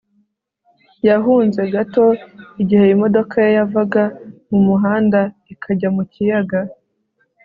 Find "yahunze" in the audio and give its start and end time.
1.07-1.61